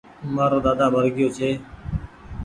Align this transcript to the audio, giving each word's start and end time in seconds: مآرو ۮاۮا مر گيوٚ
مآرو 0.35 0.59
ۮاۮا 0.65 0.87
مر 0.93 1.05
گيوٚ 1.15 1.33